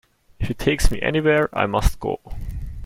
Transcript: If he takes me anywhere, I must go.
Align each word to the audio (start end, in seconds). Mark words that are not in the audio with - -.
If 0.39 0.47
he 0.47 0.55
takes 0.55 0.89
me 0.89 0.99
anywhere, 0.99 1.47
I 1.55 1.67
must 1.67 1.99
go. 1.99 2.19